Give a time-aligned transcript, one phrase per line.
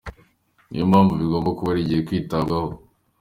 [0.69, 2.69] Ni yo mpamvu bigomba buri gihe kwitabwaho."